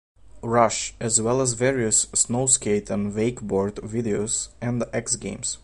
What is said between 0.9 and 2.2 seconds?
as well as various